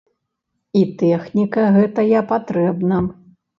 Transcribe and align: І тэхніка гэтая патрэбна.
І 0.81 0.81
тэхніка 1.01 1.67
гэтая 1.77 2.25
патрэбна. 2.35 3.07